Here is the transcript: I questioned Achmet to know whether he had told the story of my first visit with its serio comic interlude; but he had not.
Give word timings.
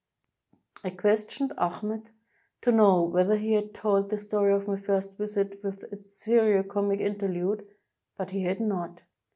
I 0.83 0.89
questioned 0.89 1.53
Achmet 1.59 2.07
to 2.63 2.71
know 2.71 3.03
whether 3.03 3.37
he 3.37 3.51
had 3.53 3.75
told 3.75 4.09
the 4.09 4.17
story 4.17 4.51
of 4.51 4.67
my 4.67 4.79
first 4.79 5.11
visit 5.15 5.63
with 5.63 5.83
its 5.93 6.09
serio 6.23 6.63
comic 6.63 6.99
interlude; 7.01 7.67
but 8.17 8.31
he 8.31 8.41
had 8.41 8.59
not. 8.61 8.99